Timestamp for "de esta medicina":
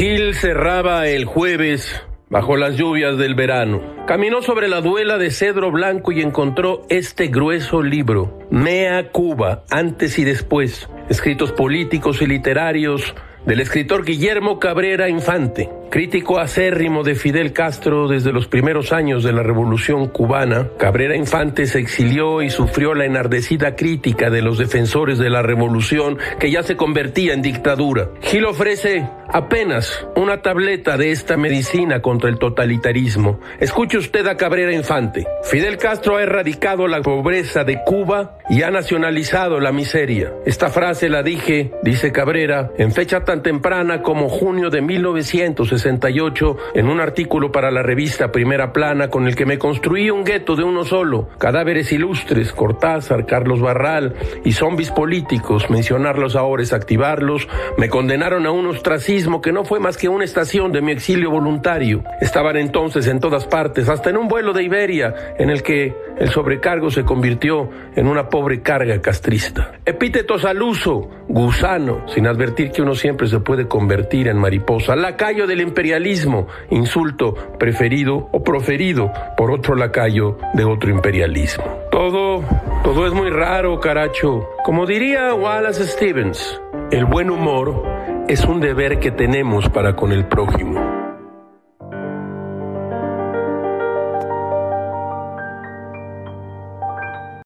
30.96-32.00